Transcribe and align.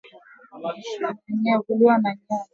viazi 0.61 0.77
lishe 0.77 0.97
Vinaweza 1.27 1.61
kuliwa 1.61 1.97
na 1.97 2.09
nyama 2.29 2.45